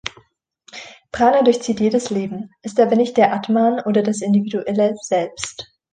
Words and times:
Prana 1.11 1.43
durchzieht 1.43 1.79
jedes 1.79 2.09
Leben, 2.09 2.49
ist 2.63 2.79
aber 2.79 2.95
nicht 2.95 3.17
der 3.17 3.33
Atman 3.35 3.81
oder 3.81 4.01
das 4.01 4.21
individuelle 4.23 4.95
Selbst. 4.99 5.71